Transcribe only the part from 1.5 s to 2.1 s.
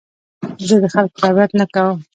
نه کوم.